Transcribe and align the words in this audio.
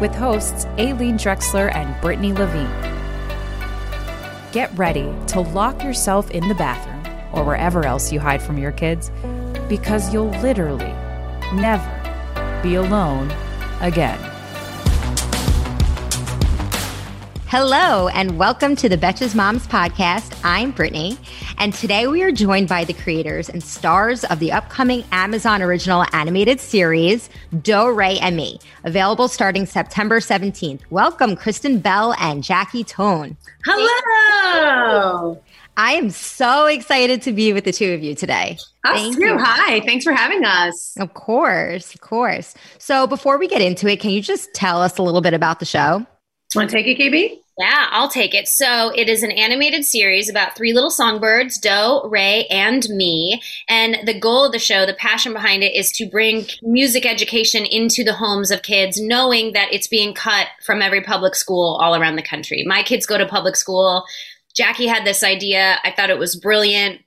with 0.00 0.14
hosts 0.14 0.64
Aleen 0.76 1.14
Dreksler 1.14 1.74
and 1.74 2.00
Brittany 2.00 2.32
Levine. 2.32 2.70
Get 4.52 4.70
ready 4.78 5.12
to 5.28 5.40
lock 5.40 5.82
yourself 5.82 6.30
in 6.30 6.46
the 6.48 6.54
bathroom 6.54 6.98
or 7.32 7.44
wherever 7.44 7.84
else 7.84 8.12
you 8.12 8.20
hide 8.20 8.40
from 8.40 8.58
your 8.58 8.72
kids 8.72 9.10
because 9.68 10.12
you'll 10.12 10.30
literally 10.40 10.92
never 11.54 12.60
be 12.62 12.76
alone 12.76 13.30
again. 13.80 14.18
Hello, 17.50 18.08
and 18.08 18.38
welcome 18.38 18.76
to 18.76 18.90
the 18.90 18.98
Betches 18.98 19.34
Moms 19.34 19.66
podcast. 19.66 20.38
I'm 20.44 20.70
Brittany, 20.70 21.16
and 21.58 21.74
today 21.74 22.06
we 22.06 22.22
are 22.22 22.30
joined 22.30 22.68
by 22.68 22.84
the 22.84 22.92
creators 22.92 23.48
and 23.48 23.62
stars 23.62 24.24
of 24.24 24.38
the 24.38 24.52
upcoming 24.52 25.04
Amazon 25.12 25.60
original 25.60 26.04
animated 26.12 26.60
series, 26.60 27.28
Do, 27.62 27.92
Re, 27.92 28.18
and 28.20 28.36
Mi, 28.36 28.60
available 28.84 29.28
starting 29.28 29.66
September 29.66 30.20
17th. 30.20 30.80
Welcome, 30.90 31.36
Kristen 31.36 31.80
Bell 31.80 32.14
and 32.18 32.44
Jackie 32.44 32.84
Tohn. 32.84 33.36
Hello. 33.64 35.42
I 35.76 35.92
am 35.92 36.10
so 36.10 36.66
excited 36.66 37.22
to 37.22 37.32
be 37.32 37.52
with 37.52 37.64
the 37.64 37.72
two 37.72 37.92
of 37.92 38.02
you 38.02 38.14
today. 38.14 38.58
Us 38.84 38.94
Thank 38.94 39.16
too. 39.16 39.26
You. 39.26 39.38
Hi. 39.38 39.80
Thanks 39.80 40.04
for 40.04 40.12
having 40.12 40.44
us. 40.44 40.96
Of 40.98 41.14
course. 41.14 41.94
Of 41.94 42.00
course. 42.00 42.54
So 42.78 43.06
before 43.06 43.38
we 43.38 43.46
get 43.46 43.62
into 43.62 43.88
it, 43.88 44.00
can 44.00 44.10
you 44.10 44.22
just 44.22 44.52
tell 44.54 44.80
us 44.80 44.98
a 44.98 45.02
little 45.02 45.20
bit 45.20 45.34
about 45.34 45.60
the 45.60 45.66
show? 45.66 46.06
Want 46.54 46.70
to 46.70 46.76
take 46.76 46.86
it, 46.86 46.98
KB? 46.98 47.38
Yeah, 47.58 47.88
I'll 47.90 48.08
take 48.08 48.34
it. 48.34 48.46
So 48.46 48.92
it 48.94 49.08
is 49.08 49.24
an 49.24 49.32
animated 49.32 49.84
series 49.84 50.28
about 50.28 50.54
three 50.54 50.72
little 50.72 50.90
songbirds, 50.90 51.58
Do, 51.58 52.02
Re, 52.04 52.46
and 52.50 52.88
Mi. 52.88 53.42
And 53.68 53.98
the 54.06 54.18
goal 54.18 54.44
of 54.44 54.52
the 54.52 54.60
show, 54.60 54.86
the 54.86 54.94
passion 54.94 55.32
behind 55.32 55.64
it, 55.64 55.74
is 55.74 55.90
to 55.92 56.08
bring 56.08 56.46
music 56.62 57.04
education 57.04 57.66
into 57.66 58.04
the 58.04 58.12
homes 58.12 58.52
of 58.52 58.62
kids, 58.62 59.00
knowing 59.00 59.54
that 59.54 59.72
it's 59.72 59.88
being 59.88 60.14
cut 60.14 60.46
from 60.62 60.80
every 60.80 61.02
public 61.02 61.34
school 61.34 61.76
all 61.82 61.96
around 61.96 62.14
the 62.14 62.22
country. 62.22 62.64
My 62.64 62.84
kids 62.84 63.06
go 63.06 63.18
to 63.18 63.26
public 63.26 63.56
school. 63.56 64.04
Jackie 64.54 64.86
had 64.86 65.04
this 65.04 65.24
idea. 65.24 65.78
I 65.82 65.90
thought 65.90 66.10
it 66.10 66.18
was 66.18 66.36
brilliant. 66.36 67.00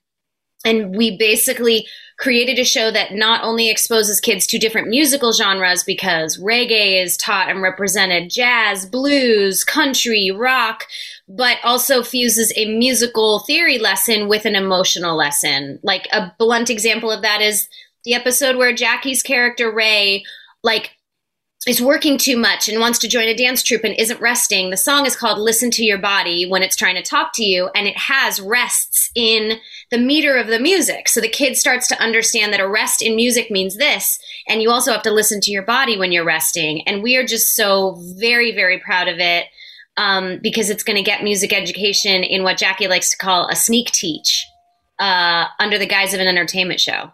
And 0.66 0.94
we 0.98 1.18
basically 1.18 1.88
created 2.22 2.60
a 2.60 2.64
show 2.64 2.92
that 2.92 3.14
not 3.14 3.44
only 3.44 3.70
exposes 3.70 4.22
kids 4.22 4.46
to 4.46 4.60
different 4.60 4.88
musical 4.88 5.34
genres 5.34 5.84
because 5.84 6.38
reggae 6.38 7.04
is 7.04 7.18
taught 7.18 7.50
and 7.50 7.64
represented, 7.64 8.30
jazz, 8.30 8.86
blues, 8.86 9.64
country, 9.64 10.30
rock, 10.30 10.86
but 11.28 11.58
also 11.64 12.04
fuses 12.04 12.54
a 12.56 12.78
musical 12.78 13.40
theory 13.40 13.80
lesson 13.80 14.28
with 14.28 14.46
an 14.46 14.56
emotional 14.56 15.18
lesson. 15.18 15.80
Like 15.82 16.08
a 16.14 16.32
blunt 16.38 16.70
example 16.70 17.10
of 17.10 17.24
that 17.24 17.42
is 17.42 17.68
the 18.06 18.14
episode 18.14 18.56
where 18.56 18.72
Jackie's 18.72 19.24
character 19.24 19.72
Re 19.72 20.24
like 20.64 20.92
is 21.68 21.82
working 21.82 22.18
too 22.18 22.38
much 22.38 22.68
and 22.68 22.80
wants 22.80 22.98
to 23.00 23.08
join 23.08 23.28
a 23.28 23.36
dance 23.36 23.62
troupe 23.62 23.84
and 23.84 23.96
isn't 24.00 24.20
resting. 24.20 24.72
The 24.72 24.78
song 24.78 25.06
is 25.06 25.16
called 25.16 25.38
Listen 25.38 25.70
to 25.72 25.84
Your 25.84 26.00
Body 26.00 26.48
when 26.50 26.64
it's 26.64 26.76
trying 26.76 26.96
to 26.96 27.04
talk 27.04 27.34
to 27.34 27.44
you 27.44 27.70
and 27.76 27.86
it 27.86 27.98
has 27.98 28.42
rests 28.42 29.12
in 29.14 29.60
the 29.92 30.00
meter 30.00 30.38
of 30.38 30.48
the 30.48 30.60
music. 30.60 31.08
So 31.08 31.22
the 31.22 31.28
kid 31.28 31.56
starts 31.56 31.88
to 31.90 32.02
understand 32.02 32.52
that 32.52 32.60
a 32.60 32.68
rest 32.68 33.04
in 33.04 33.16
music 33.16 33.52
means 33.52 33.78
this 33.78 34.18
and 34.48 34.62
you 34.62 34.72
also 34.72 34.92
have 34.92 35.04
to 35.04 35.14
listen 35.14 35.40
to 35.42 35.52
your 35.52 35.62
body 35.62 36.00
when 36.00 36.12
you're 36.12 36.26
resting. 36.26 36.82
And 36.88 37.04
we 37.04 37.16
are 37.16 37.26
just 37.26 37.56
so 37.56 38.02
very 38.18 38.56
very 38.56 38.80
proud 38.80 39.08
of 39.08 39.20
it. 39.20 39.46
Um, 39.98 40.40
because 40.42 40.70
it's 40.70 40.84
going 40.84 40.96
to 40.96 41.04
get 41.04 41.22
music 41.22 41.52
education 41.52 42.24
in 42.24 42.44
what 42.44 42.58
Jackie 42.58 42.88
likes 42.88 43.12
to 43.12 43.18
call 43.18 43.50
a 43.50 43.58
sneak 43.58 43.92
teach 43.92 44.48
uh, 45.00 45.48
under 45.60 45.78
the 45.78 45.86
guise 45.86 46.14
of 46.14 46.22
an 46.22 46.28
entertainment 46.28 46.80
show. 46.80 47.12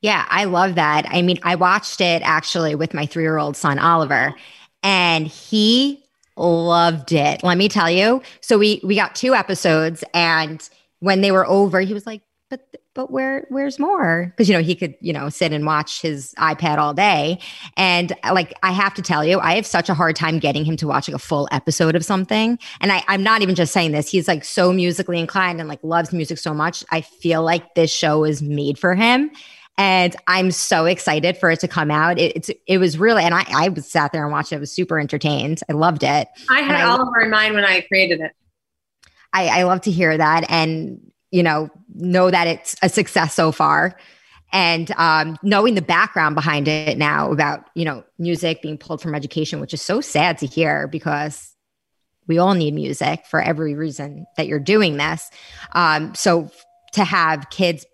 Yeah, 0.00 0.26
I 0.28 0.44
love 0.44 0.76
that. 0.76 1.06
I 1.08 1.22
mean, 1.22 1.38
I 1.42 1.56
watched 1.56 2.00
it 2.00 2.22
actually 2.22 2.74
with 2.74 2.94
my 2.94 3.06
three 3.06 3.24
year 3.24 3.38
old 3.38 3.56
son, 3.56 3.78
Oliver, 3.78 4.34
and 4.82 5.26
he 5.26 6.04
loved 6.36 7.12
it. 7.12 7.42
Let 7.42 7.58
me 7.58 7.68
tell 7.68 7.90
you. 7.90 8.22
So 8.40 8.58
we 8.58 8.80
we 8.84 8.94
got 8.94 9.14
two 9.14 9.34
episodes 9.34 10.04
and 10.14 10.68
when 11.00 11.20
they 11.20 11.30
were 11.30 11.46
over, 11.46 11.80
he 11.80 11.94
was 11.94 12.06
like, 12.06 12.22
but 12.50 12.76
but 12.94 13.10
where 13.10 13.46
where's 13.50 13.78
more 13.78 14.32
because 14.36 14.48
you 14.48 14.54
know 14.54 14.62
he 14.62 14.74
could 14.74 14.94
you 15.00 15.12
know 15.12 15.28
sit 15.28 15.52
and 15.52 15.66
watch 15.66 16.00
his 16.00 16.34
ipad 16.38 16.78
all 16.78 16.94
day 16.94 17.38
and 17.76 18.12
uh, 18.24 18.32
like 18.32 18.54
i 18.62 18.72
have 18.72 18.94
to 18.94 19.02
tell 19.02 19.24
you 19.24 19.38
i 19.40 19.54
have 19.54 19.66
such 19.66 19.88
a 19.88 19.94
hard 19.94 20.16
time 20.16 20.38
getting 20.38 20.64
him 20.64 20.76
to 20.76 20.86
watching 20.86 21.14
a 21.14 21.18
full 21.18 21.46
episode 21.52 21.94
of 21.94 22.04
something 22.04 22.58
and 22.80 22.90
I, 22.90 23.04
i'm 23.06 23.22
not 23.22 23.42
even 23.42 23.54
just 23.54 23.72
saying 23.72 23.92
this 23.92 24.10
he's 24.10 24.26
like 24.26 24.44
so 24.44 24.72
musically 24.72 25.20
inclined 25.20 25.60
and 25.60 25.68
like 25.68 25.80
loves 25.82 26.12
music 26.12 26.38
so 26.38 26.54
much 26.54 26.82
i 26.90 27.02
feel 27.02 27.42
like 27.42 27.74
this 27.74 27.92
show 27.92 28.24
is 28.24 28.42
made 28.42 28.78
for 28.78 28.94
him 28.94 29.30
and 29.78 30.16
I'm 30.26 30.50
so 30.50 30.86
excited 30.86 31.38
for 31.38 31.50
it 31.52 31.60
to 31.60 31.68
come 31.68 31.90
out. 31.90 32.18
It, 32.18 32.36
it's 32.36 32.50
it 32.66 32.78
was 32.78 32.98
really, 32.98 33.22
and 33.22 33.32
I 33.32 33.44
I 33.48 33.72
sat 33.74 34.12
there 34.12 34.24
and 34.24 34.32
watched 34.32 34.52
it. 34.52 34.56
I 34.56 34.58
was 34.58 34.72
super 34.72 34.98
entertained. 34.98 35.60
I 35.70 35.72
loved 35.72 36.02
it. 36.02 36.28
I 36.50 36.60
had 36.60 36.84
all 36.84 37.00
Oliver 37.00 37.20
in 37.20 37.30
mind 37.30 37.54
when 37.54 37.64
I 37.64 37.82
created 37.82 38.20
it. 38.20 38.32
I, 39.32 39.60
I 39.60 39.62
love 39.62 39.82
to 39.82 39.92
hear 39.92 40.18
that, 40.18 40.50
and 40.50 41.12
you 41.30 41.44
know, 41.44 41.70
know 41.94 42.30
that 42.30 42.48
it's 42.48 42.74
a 42.82 42.88
success 42.88 43.34
so 43.34 43.52
far. 43.52 43.96
And 44.50 44.90
um, 44.96 45.36
knowing 45.42 45.74
the 45.74 45.82
background 45.82 46.34
behind 46.34 46.66
it 46.66 46.98
now 46.98 47.30
about 47.30 47.70
you 47.74 47.84
know 47.84 48.02
music 48.18 48.60
being 48.60 48.78
pulled 48.78 49.00
from 49.00 49.14
education, 49.14 49.60
which 49.60 49.72
is 49.72 49.80
so 49.80 50.00
sad 50.00 50.38
to 50.38 50.46
hear 50.46 50.88
because 50.88 51.54
we 52.26 52.38
all 52.38 52.54
need 52.54 52.74
music 52.74 53.24
for 53.26 53.40
every 53.40 53.74
reason 53.74 54.26
that 54.36 54.48
you're 54.48 54.58
doing 54.58 54.96
this. 54.96 55.30
Um, 55.72 56.14
so 56.16 56.50
to 56.94 57.04
have 57.04 57.48
kids 57.50 57.86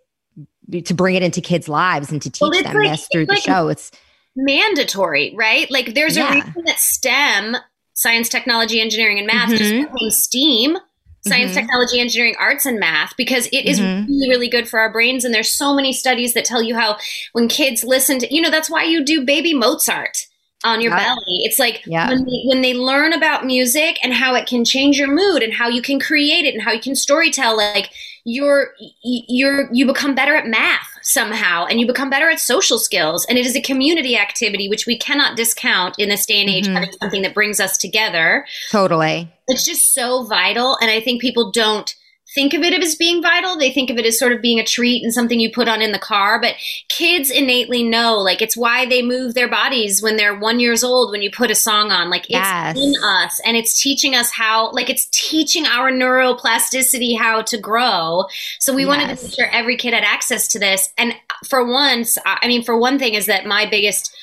to 0.85 0.95
bring 0.95 1.15
it 1.15 1.23
into 1.23 1.41
kids' 1.41 1.69
lives 1.69 2.11
and 2.11 2.21
to 2.23 2.31
teach 2.31 2.41
well, 2.41 2.51
them 2.51 2.65
like, 2.75 2.91
this 2.91 3.09
through 3.13 3.27
the 3.27 3.35
like 3.35 3.43
show. 3.43 3.69
It's 3.69 3.91
mandatory, 4.37 5.35
right? 5.37 5.71
Like 5.71 5.95
there's 5.95 6.17
yeah. 6.17 6.31
a 6.31 6.35
reason 6.35 6.63
that 6.67 6.79
STEM, 6.79 7.57
science, 7.93 8.29
technology, 8.29 8.81
engineering, 8.81 9.19
and 9.19 9.27
math, 9.27 9.49
mm-hmm. 9.49 9.57
just 9.57 9.93
became 9.93 10.11
STEAM. 10.11 10.79
Science, 11.27 11.53
mm-hmm. 11.53 11.61
technology, 11.61 12.01
engineering, 12.01 12.35
arts, 12.39 12.67
and 12.67 12.79
math, 12.79 13.17
because 13.17 13.47
it 13.47 13.65
is 13.65 13.81
mm-hmm. 13.81 14.07
really, 14.13 14.29
really 14.29 14.47
good 14.47 14.69
for 14.69 14.79
our 14.79 14.93
brains. 14.93 15.25
And 15.25 15.33
there's 15.33 15.51
so 15.51 15.75
many 15.75 15.91
studies 15.91 16.35
that 16.35 16.45
tell 16.45 16.63
you 16.63 16.77
how 16.77 16.99
when 17.33 17.49
kids 17.49 17.83
listen 17.83 18.19
to, 18.19 18.35
you 18.35 18.43
know, 18.43 18.51
that's 18.51 18.69
why 18.69 18.85
you 18.85 19.03
do 19.03 19.25
baby 19.25 19.55
Mozart 19.55 20.27
on 20.65 20.81
your 20.81 20.91
belly. 20.91 21.45
It's 21.45 21.59
like 21.59 21.83
yeah. 21.87 22.09
when, 22.09 22.25
they, 22.25 22.43
when 22.47 22.61
they 22.63 22.75
learn 22.75 23.13
about 23.13 23.45
music 23.45 23.99
and 24.03 24.13
how 24.13 24.35
it 24.35 24.47
can 24.47 24.65
change 24.65 24.99
your 24.99 25.15
mood 25.15 25.43
and 25.43 25.53
how 25.53 25.69
you 25.69 25.83
can 25.83 26.01
create 26.01 26.45
it 26.47 26.55
and 26.55 26.63
how 26.63 26.73
you 26.73 26.81
can 26.81 26.95
storytell, 26.95 27.57
like 27.57 27.91
you're 28.25 28.73
you're 29.03 29.71
you 29.73 29.85
become 29.87 30.15
better 30.15 30.35
at 30.35 30.47
math 30.47 30.89
somehow 31.03 31.67
and 31.67 31.79
you 31.79 31.87
become 31.87 32.09
better 32.09 32.31
at 32.31 32.41
social 32.41 32.79
skills 32.79 33.27
and 33.29 33.37
it 33.37 33.45
is 33.45 33.55
a 33.55 33.61
community 33.61 34.17
activity 34.17 34.67
which 34.67 34.87
we 34.87 34.99
cannot 34.99 35.37
discount 35.37 35.95
in 35.99 36.09
this 36.09 36.25
day 36.25 36.41
and 36.41 36.49
age 36.49 36.67
Mhm. 36.67 36.73
having 36.73 36.93
something 37.03 37.21
that 37.23 37.35
brings 37.35 37.61
us 37.61 37.77
together 37.77 38.47
Totally. 38.71 39.31
it's 39.47 39.67
just 39.67 39.93
so 39.93 40.25
vital 40.25 40.79
and 40.81 40.91
i 40.91 41.01
think 41.01 41.21
people 41.21 41.51
don't 41.51 41.95
think 42.35 42.53
of 42.55 42.63
it 42.63 42.83
as 42.83 42.95
being 42.97 43.23
vital. 43.23 43.57
They 43.57 43.73
think 43.73 43.91
of 43.91 43.97
it 43.97 44.07
as 44.07 44.19
sort 44.19 44.33
of 44.33 44.43
being 44.43 44.59
a 44.59 44.65
treat 44.65 45.03
and 45.03 45.15
something 45.15 45.39
you 45.39 45.51
put 45.51 45.69
on 45.69 45.81
in 45.81 45.93
the 45.93 45.99
car. 45.99 46.41
But 46.41 46.57
kids 46.89 47.31
innately 47.31 47.83
know 47.83 48.17
like 48.19 48.43
it's 48.43 48.57
why 48.57 48.87
they 48.87 49.03
move 49.03 49.35
their 49.35 49.49
bodies 49.49 50.03
when 50.03 50.17
they're 50.17 50.39
one 50.39 50.61
years 50.61 50.83
old 50.83 51.11
when 51.11 51.23
you 51.23 51.31
put 51.31 51.51
a 51.51 51.55
song 51.55 51.91
on. 51.91 52.11
Like 52.11 52.25
it's 52.25 52.33
Yes. 52.33 52.77
in 52.77 52.95
us 53.03 53.41
and 53.45 53.57
it's 53.57 53.81
teaching 53.81 54.15
us 54.15 54.31
how 54.31 54.71
like 54.73 54.91
it's 54.91 55.07
teaching 55.13 55.67
our 55.67 55.91
neuroplasticity 55.91 57.19
how 57.19 57.43
to 57.43 57.59
grow. 57.59 58.25
So 58.61 58.75
we 58.75 58.85
wanted 58.87 59.17
to 59.17 59.25
make 59.25 59.35
sure 59.35 59.49
every 59.53 59.77
kid 59.77 59.95
had 59.95 60.05
access 60.05 60.49
to 60.49 60.59
this. 60.59 60.93
And 60.99 61.15
for 61.49 61.65
once 61.65 62.19
I 62.27 62.47
mean 62.49 62.65
for 62.65 62.77
one 62.77 62.99
thing 62.99 63.15
is 63.15 63.27
that 63.27 63.47
my 63.47 63.67
biggest 63.67 64.15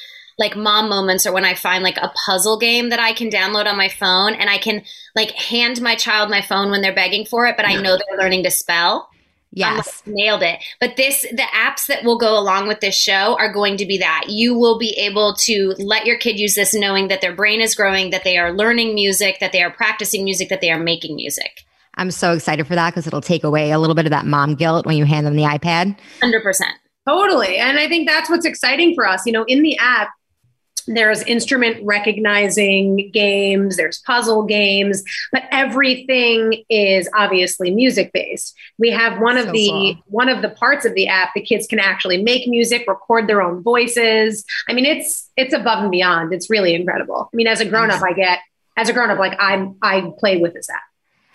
like 0.42 0.58
mom 0.58 0.90
moments 0.90 1.26
are 1.26 1.32
when 1.32 1.46
I 1.46 1.54
find 1.54 1.84
like 1.84 1.98
a 1.98 2.12
puzzle 2.26 2.58
game 2.60 2.90
that 2.90 3.00
I 3.00 3.14
can 3.14 3.30
download 3.30 3.68
on 3.68 3.78
my 3.78 3.88
phone 3.88 4.34
and 4.34 4.50
I 4.50 4.58
can 4.58 4.84
like 5.16 5.32
hand 5.32 5.82
my 5.82 5.96
child 5.96 6.30
my 6.30 6.42
phone 6.42 6.72
when 6.72 6.82
they're 6.82 6.94
begging 6.94 7.26
for 7.26 7.46
it, 7.46 7.56
but 7.56 7.66
I 7.66 7.76
know 7.76 7.96
they're 7.96 8.18
learning 8.18 8.44
to 8.44 8.52
spell. 8.52 9.08
I'm 9.64 9.78
like, 9.78 9.86
Yes. 9.86 10.04
nailed 10.06 10.44
it. 10.44 10.64
But 10.80 10.96
this, 10.96 11.22
the 11.24 11.46
apps 11.54 11.88
that 11.88 12.04
will 12.04 12.18
go 12.18 12.40
along 12.40 12.68
with 12.68 12.80
this 12.80 12.96
show 12.96 13.36
are 13.38 13.52
going 13.52 13.78
to 13.78 13.86
be 13.86 13.98
that. 13.98 14.26
You 14.30 14.58
will 14.58 14.80
be 14.80 14.92
able 14.98 15.36
to 15.42 15.76
let 15.78 16.06
your 16.06 16.18
kid 16.18 16.40
use 16.40 16.56
this 16.56 16.74
knowing 16.74 17.10
that 17.10 17.22
their 17.22 17.36
brain 17.36 17.60
is 17.62 17.76
growing, 17.76 18.10
that 18.12 18.24
they 18.24 18.38
are 18.38 18.54
learning 18.54 18.96
music, 18.96 19.40
that 19.42 19.52
they 19.52 19.62
are 19.62 19.70
practicing 19.70 20.24
music, 20.24 20.50
that 20.50 20.62
they 20.62 20.72
are 20.72 20.80
making 20.80 21.16
music. 21.18 21.66
I'm 21.96 22.12
so 22.12 22.32
excited 22.32 22.66
for 22.66 22.76
that 22.76 22.92
because 22.92 23.08
it'll 23.08 23.22
take 23.22 23.44
away 23.44 23.72
a 23.72 23.78
little 23.78 23.96
bit 23.96 24.06
of 24.06 24.12
that 24.12 24.26
mom 24.26 24.56
guilt 24.56 24.86
when 24.86 24.96
you 24.96 25.04
hand 25.06 25.28
them 25.28 25.36
the 25.36 25.44
iPad. 25.44 25.98
100%. 26.22 26.62
Totally. 27.08 27.58
And 27.58 27.78
I 27.78 27.90
think 27.90 28.08
that's 28.08 28.30
what's 28.30 28.46
exciting 28.46 28.96
for 28.96 29.06
us. 29.06 29.26
You 29.26 29.34
know, 29.34 29.44
in 29.44 29.64
the 29.64 29.78
app, 29.80 30.10
there's 30.88 31.22
instrument 31.24 31.78
recognizing 31.84 33.12
games, 33.12 33.78
there's 33.78 34.00
puzzle 34.00 34.44
games, 34.44 35.04
but 35.32 35.44
everything 35.52 36.64
is 36.70 37.10
obviously 37.16 37.72
music 37.72 38.12
based. 38.14 38.56
We 38.78 38.92
have 38.92 39.20
one 39.20 39.38
of 39.38 39.52
the 39.52 39.70
cool. 39.70 40.04
one 40.08 40.30
of 40.30 40.42
the 40.42 40.50
parts 40.50 40.86
of 40.86 40.94
the 40.94 41.08
app 41.08 41.30
the 41.36 41.42
kids 41.42 41.68
can 41.68 41.80
actually 41.80 42.22
make 42.22 42.48
music, 42.48 42.86
record 42.88 43.28
their 43.28 43.42
own 43.42 43.64
voices. 43.64 44.46
I 44.68 44.74
mean, 44.74 44.86
it's 44.86 45.30
it's 45.38 45.54
above 45.54 45.80
and 45.80 45.92
beyond. 45.92 46.34
It's 46.34 46.50
really 46.50 46.76
incredible. 46.76 47.30
I 47.32 47.36
mean, 47.36 47.48
as 47.48 47.62
a 47.62 47.66
grown 47.66 47.92
up, 47.92 48.02
I 48.02 48.14
get 48.14 48.40
as 48.78 48.90
a 48.90 48.94
grown 48.94 49.10
up 49.10 49.20
like 49.20 49.38
I 49.40 49.68
I 49.82 50.12
play 50.20 50.38
with 50.38 50.54
this 50.54 50.70
app. 50.70 50.82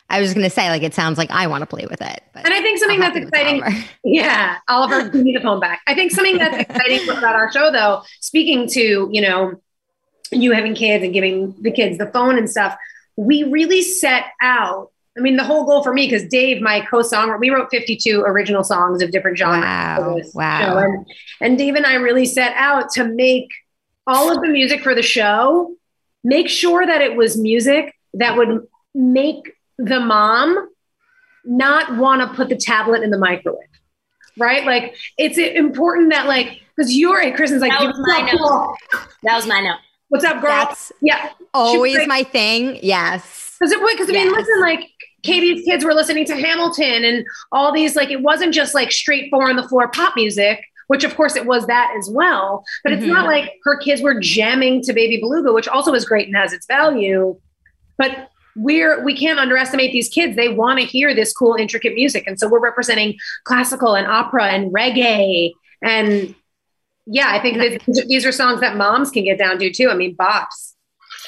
I 0.09 0.21
was 0.21 0.33
going 0.35 0.45
to 0.45 0.51
say, 0.51 0.69
like, 0.69 0.83
it 0.83 0.95
sounds 0.95 1.19
like 1.19 1.31
I 1.31 1.49
want 1.49 1.63
to 1.63 1.67
play 1.67 1.87
with 1.91 2.01
it. 2.01 2.23
But 2.33 2.45
And 2.45 2.55
I 2.55 2.61
think 2.61 2.79
something 2.79 3.01
that's 3.01 3.17
have 3.17 3.25
to 3.25 3.29
give 3.29 3.29
it 3.29 3.31
to 3.33 3.39
exciting 3.39 3.63
Oliver. 3.63 3.85
Yeah, 4.05 4.57
Oliver, 4.69 5.09
give 5.09 5.25
me 5.25 5.33
the 5.33 5.41
phone 5.41 5.59
back. 5.59 5.81
I 5.87 5.95
think 5.95 6.13
something 6.13 6.39
that's 6.39 6.57
exciting 6.69 7.09
about 7.09 7.35
our 7.35 7.51
show, 7.53 7.73
though, 7.73 8.03
speaking 8.21 8.69
to 8.69 9.09
you 9.11 9.21
know, 9.21 9.61
you 10.31 10.53
having 10.53 10.75
kids 10.75 11.05
and 11.05 11.13
giving 11.13 11.55
the 11.61 11.71
kids 11.71 11.99
the 11.99 12.07
phone 12.07 12.39
and 12.39 12.49
stuff, 12.49 12.77
we 13.17 13.45
really 13.45 13.83
set 13.83 14.27
out. 14.41 14.91
I 15.17 15.23
mean, 15.23 15.37
the 15.37 15.45
whole 15.45 15.65
goal 15.65 15.83
for 15.83 15.95
me, 15.95 16.07
because 16.07 16.29
Dave, 16.29 16.61
my 16.61 16.83
co-songwriter, 16.83 17.41
we 17.41 17.51
wrote 17.51 17.69
52 17.71 18.21
original 18.21 18.63
songs 18.63 19.03
of 19.03 19.11
different 19.11 19.39
genres. 19.39 20.35
Wow, 20.35 20.75
wow. 20.75 20.79
And, 20.79 21.07
and 21.41 21.59
Dave 21.59 21.75
and 21.75 21.87
I 21.87 21.95
really 21.95 22.27
set 22.27 22.53
out 22.55 22.91
to 22.93 23.05
make 23.05 23.49
all 24.07 24.31
of 24.31 24.43
the 24.43 24.49
music 24.49 24.83
for 24.83 24.95
the 24.95 25.03
show, 25.03 25.75
make 26.23 26.49
sure 26.49 26.85
that 26.85 27.01
it 27.01 27.17
was 27.17 27.37
music 27.37 27.95
that 28.15 28.37
would 28.37 28.67
make 28.95 29.53
the 29.79 30.01
mom 30.01 30.69
not 31.45 31.97
want 31.97 32.21
to 32.23 32.35
put 32.37 32.49
the 32.49 32.57
tablet 32.57 33.03
in 33.03 33.11
the 33.11 33.19
microwave, 33.19 33.69
right? 34.39 34.65
Like 34.65 34.97
it's 35.19 35.39
important 35.39 36.11
that 36.13 36.27
like 36.27 36.61
because 36.77 36.97
you're 36.97 37.21
a 37.21 37.33
Kristen's 37.33 37.63
like, 37.63 37.71
That 37.73 37.87
was 37.87 37.97
my 37.99 38.29
up, 38.31 38.39
girl? 38.39 38.77
That 39.23 39.37
was 39.37 39.47
my 39.47 39.61
note. 39.61 39.79
What's 40.09 40.25
up, 40.25 40.41
girl? 40.41 40.51
That's 40.51 40.93
yeah, 41.03 41.31
always 41.55 41.97
like- 41.99 42.09
my 42.09 42.23
thing. 42.23 42.79
Yes. 42.83 43.57
because 43.59 43.73
it 43.73 43.81
because 43.81 44.09
I 44.09 44.13
mean, 44.13 44.27
Yes. 44.27 44.37
listen, 44.37 44.61
like 44.61 44.91
Katie's 45.23 45.65
kids 45.65 45.85
were 45.85 45.95
listening 45.95 46.25
to 46.27 46.37
Hamilton 46.37 47.05
and 47.05 47.25
all 47.53 47.73
these 47.73 47.97
like 47.97 48.11
it 48.11 48.23
wasn't 48.23 48.55
just 48.55 48.75
like 48.75 48.93
straight 48.93 49.31
four 49.31 49.49
on 49.49 49.57
the 49.57 49.67
floor 49.69 49.89
pop 49.89 50.15
music. 50.17 50.61
Which 50.89 51.03
of 51.03 51.17
course 51.17 51.35
it 51.35 51.47
was 51.47 51.67
that 51.67 51.93
as 51.99 52.09
well, 52.09 52.63
but 52.85 52.93
it's 52.93 53.03
Mhm. 53.03 53.09
not 53.09 53.27
like 53.27 53.55
her 53.65 53.77
kids 53.77 54.03
were 54.03 54.21
jamming 54.21 54.83
to 54.83 54.93
Baby 54.93 55.17
Beluga, 55.21 55.53
which 55.53 55.67
also 55.67 55.93
is 55.95 56.05
great 56.05 56.29
and 56.29 56.37
has 56.37 56.53
its 56.53 56.65
value. 56.69 57.37
But 57.99 58.29
we're 58.57 59.05
we 59.05 59.17
can't 59.17 59.39
underestimate 59.39 59.93
these 59.93 60.09
kids. 60.09 60.37
They 60.37 60.49
want 60.49 60.81
to 60.81 60.87
hear 60.87 61.15
this 61.15 61.33
cool, 61.33 61.55
intricate 61.55 61.95
music, 61.95 62.25
and 62.27 62.39
so 62.39 62.49
we're 62.49 62.61
representing 62.61 63.17
classical 63.45 63.95
and 63.95 64.07
opera 64.07 64.47
and 64.47 64.73
reggae. 64.73 65.53
And 65.83 66.35
yeah, 67.07 67.29
I 67.31 67.41
think 67.41 67.59
that 67.59 68.07
these 68.09 68.27
are 68.27 68.33
songs 68.33 68.61
that 68.61 68.77
moms 68.77 69.11
can 69.11 69.25
get 69.25 69.39
down 69.39 69.59
to 69.59 69.71
too. 69.71 69.89
I 69.91 69.95
mean, 69.95 70.17
bops. 70.17 70.76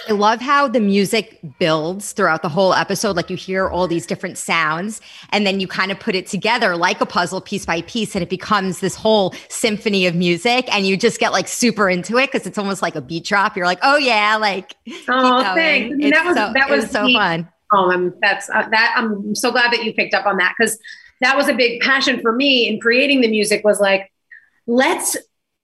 I 0.09 0.13
love 0.13 0.41
how 0.41 0.69
the 0.69 0.81
music 0.81 1.41
builds 1.59 2.13
throughout 2.13 2.43
the 2.43 2.49
whole 2.49 2.75
episode. 2.75 3.17
Like 3.17 3.31
you 3.31 3.37
hear 3.37 3.69
all 3.69 3.89
these 3.89 4.07
different 4.07 4.39
sounds, 4.39 5.01
and 5.31 5.47
then 5.47 5.61
you 5.61 5.67
kind 5.67 5.91
of 5.91 5.99
put 5.99 6.15
it 6.15 6.27
together 6.27 6.77
like 6.77 7.01
a 7.01 7.07
puzzle 7.07 7.41
piece 7.41 7.67
by 7.67 7.83
piece, 7.83 8.15
and 8.15 8.23
it 8.23 8.31
becomes 8.31 8.81
this 8.81 8.95
whole 8.95 9.35
symphony 9.49 10.07
of 10.07 10.15
music. 10.15 10.73
And 10.75 10.87
you 10.87 10.97
just 10.97 11.19
get 11.19 11.33
like 11.33 11.49
super 11.49 11.89
into 11.89 12.19
it 12.19 12.31
because 12.31 12.47
it's 12.47 12.59
almost 12.59 12.83
like 12.83 12.95
a 12.95 13.01
beat 13.01 13.25
drop. 13.25 13.57
You're 13.57 13.67
like, 13.67 13.81
oh 13.83 13.97
yeah, 13.97 14.37
like 14.37 14.75
Oh, 15.09 15.55
thanks. 15.55 15.93
I 15.93 15.97
mean, 15.97 16.11
that 16.11 16.25
was 16.25 16.37
so, 16.37 16.53
that 16.53 16.71
it 16.71 16.77
was 16.77 16.91
so 16.91 17.13
fun. 17.13 17.49
Oh, 17.73 17.91
I'm 17.91 18.15
that's 18.21 18.49
uh, 18.51 18.69
that. 18.71 18.95
I'm 18.97 19.35
so 19.35 19.51
glad 19.51 19.73
that 19.73 19.85
you 19.85 19.93
picked 19.93 20.15
up 20.15 20.27
on 20.27 20.39
that 20.39 20.55
because 20.59 20.79
that 21.21 21.37
was 21.37 21.49
a 21.49 21.55
big 21.55 21.81
passion 21.81 22.21
for 22.21 22.33
me 22.33 22.69
in 22.69 22.81
creating 22.81 23.21
the 23.21 23.29
music. 23.29 23.65
Was 23.65 23.81
like, 23.81 24.11
let's 24.67 25.17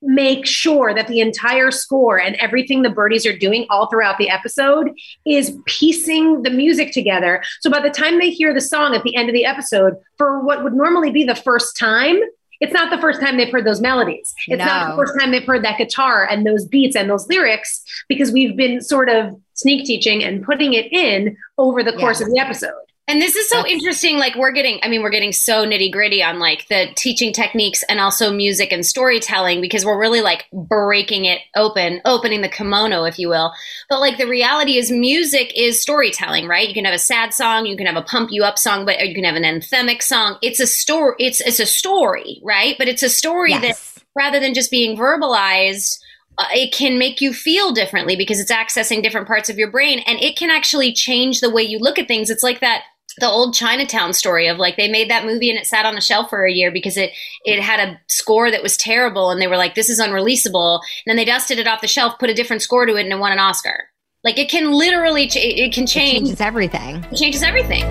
make 0.04 0.46
sure 0.46 0.94
that 0.94 1.08
the 1.08 1.20
entire 1.20 1.70
score 1.70 2.18
and 2.20 2.36
everything 2.36 2.82
the 2.82 2.90
birdies 2.90 3.24
are 3.26 3.36
doing 3.36 3.66
all 3.70 3.86
throughout 3.88 4.18
the 4.18 4.28
episode 4.30 4.90
is 5.26 5.56
piecing 5.66 6.42
the 6.42 6.50
music 6.50 6.92
together. 6.92 7.42
So 7.60 7.70
by 7.70 7.80
the 7.80 7.90
time 7.90 8.18
they 8.18 8.30
hear 8.30 8.52
the 8.52 8.60
song 8.60 8.94
at 8.94 9.02
the 9.02 9.16
end 9.16 9.28
of 9.28 9.34
the 9.34 9.44
episode, 9.44 9.94
for 10.18 10.44
what 10.44 10.62
would 10.64 10.74
normally 10.74 11.10
be 11.10 11.24
the 11.24 11.34
first 11.34 11.76
time. 11.78 12.16
It's 12.60 12.72
not 12.72 12.88
the 12.88 12.98
first 12.98 13.20
time 13.20 13.36
they've 13.36 13.50
heard 13.50 13.66
those 13.66 13.80
melodies. 13.80 14.32
It's 14.46 14.64
not 14.64 14.90
the 14.90 14.96
first 14.96 15.18
time 15.18 15.32
they've 15.32 15.44
heard 15.44 15.64
that 15.64 15.76
guitar 15.76 16.24
and 16.24 16.46
those 16.46 16.64
beats 16.64 16.94
and 16.96 17.10
those 17.10 17.26
lyrics 17.28 17.82
because 18.08 18.30
we've 18.32 18.56
been 18.56 18.80
sort 18.80 19.08
of 19.10 19.34
sneak 19.54 19.84
teaching 19.84 20.22
and 20.22 20.42
putting 20.42 20.72
it 20.72 20.90
in 20.92 21.36
over 21.58 21.82
the 21.82 21.92
course 21.92 22.20
Yeah. 22.20 22.26
of 22.26 22.32
the 22.32 22.38
episode. 22.38 22.70
And 23.06 23.20
this 23.20 23.36
is 23.36 23.50
so 23.50 23.56
That's- 23.56 23.72
interesting. 23.72 24.16
Like 24.16 24.34
we're 24.34 24.52
getting, 24.52 24.80
I 24.82 24.88
mean, 24.88 25.02
we're 25.02 25.10
getting 25.10 25.32
so 25.32 25.66
nitty 25.66 25.92
gritty 25.92 26.22
on 26.22 26.38
like 26.38 26.66
the 26.68 26.86
teaching 26.94 27.34
techniques 27.34 27.82
and 27.88 28.00
also 28.00 28.32
music 28.32 28.72
and 28.72 28.84
storytelling 28.84 29.60
because 29.60 29.84
we're 29.84 29.98
really 29.98 30.22
like 30.22 30.46
breaking 30.52 31.26
it 31.26 31.40
open, 31.54 32.00
opening 32.06 32.40
the 32.40 32.48
kimono, 32.48 33.04
if 33.04 33.18
you 33.18 33.28
will. 33.28 33.52
But 33.90 34.00
like 34.00 34.16
the 34.16 34.26
reality 34.26 34.78
is, 34.78 34.90
music 34.90 35.52
is 35.54 35.82
storytelling, 35.82 36.48
right? 36.48 36.66
You 36.66 36.72
can 36.72 36.86
have 36.86 36.94
a 36.94 36.98
sad 36.98 37.34
song, 37.34 37.66
you 37.66 37.76
can 37.76 37.86
have 37.86 37.96
a 37.96 38.02
pump 38.02 38.30
you 38.32 38.42
up 38.42 38.58
song, 38.58 38.86
but 38.86 39.06
you 39.06 39.14
can 39.14 39.24
have 39.24 39.36
an 39.36 39.42
anthemic 39.42 40.02
song. 40.02 40.38
It's 40.40 40.60
a 40.60 40.66
story. 40.66 41.14
It's 41.18 41.42
it's 41.42 41.60
a 41.60 41.66
story, 41.66 42.40
right? 42.42 42.74
But 42.78 42.88
it's 42.88 43.02
a 43.02 43.10
story 43.10 43.52
that 43.52 43.78
rather 44.16 44.40
than 44.40 44.54
just 44.54 44.70
being 44.70 44.96
verbalized 44.96 45.98
uh, 46.36 46.46
it 46.52 46.72
can 46.72 46.98
make 46.98 47.20
you 47.20 47.32
feel 47.32 47.72
differently 47.72 48.16
because 48.16 48.40
it's 48.40 48.50
accessing 48.50 49.02
different 49.02 49.28
parts 49.28 49.48
of 49.48 49.56
your 49.56 49.70
brain 49.70 50.00
and 50.00 50.20
it 50.20 50.36
can 50.36 50.50
actually 50.50 50.92
change 50.92 51.40
the 51.40 51.50
way 51.50 51.62
you 51.62 51.78
look 51.78 51.96
at 51.96 52.08
things 52.08 52.28
it's 52.28 52.42
like 52.42 52.60
that 52.60 52.82
the 53.18 53.26
old 53.28 53.54
chinatown 53.54 54.12
story 54.12 54.48
of 54.48 54.58
like 54.58 54.76
they 54.76 54.88
made 54.90 55.08
that 55.08 55.24
movie 55.24 55.48
and 55.50 55.58
it 55.58 55.66
sat 55.66 55.86
on 55.86 55.96
a 55.96 56.00
shelf 56.00 56.28
for 56.28 56.44
a 56.44 56.52
year 56.52 56.70
because 56.72 56.96
it 56.96 57.10
it 57.44 57.60
had 57.60 57.78
a 57.80 58.00
score 58.08 58.50
that 58.50 58.62
was 58.62 58.76
terrible 58.76 59.30
and 59.30 59.40
they 59.40 59.46
were 59.46 59.56
like 59.56 59.74
this 59.76 59.88
is 59.88 60.00
unreleasable 60.00 60.80
and 61.06 61.10
then 61.10 61.16
they 61.16 61.24
dusted 61.24 61.58
it 61.58 61.66
off 61.68 61.80
the 61.80 61.86
shelf 61.86 62.18
put 62.18 62.28
a 62.30 62.34
different 62.34 62.60
score 62.62 62.86
to 62.86 62.96
it 62.96 63.02
and 63.04 63.12
it 63.12 63.18
won 63.18 63.30
an 63.32 63.38
oscar 63.38 63.84
like 64.24 64.36
it 64.38 64.48
can 64.48 64.72
literally 64.72 65.28
ch- 65.28 65.36
it 65.36 65.72
can 65.72 65.84
It 65.84 65.88
change 65.88 66.18
changes 66.26 66.40
everything. 66.40 67.04
it 67.10 67.16
changes 67.16 67.42
everything 67.42 67.84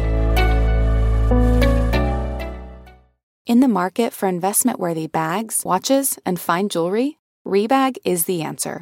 In 3.46 3.60
the 3.60 3.68
market 3.68 4.14
for 4.14 4.28
investment 4.30 4.80
worthy 4.80 5.06
bags, 5.08 5.64
watches, 5.66 6.18
and 6.26 6.40
fine 6.40 6.70
jewelry, 6.70 7.18
Rebag 7.46 7.98
is 8.06 8.24
the 8.24 8.42
answer. 8.42 8.82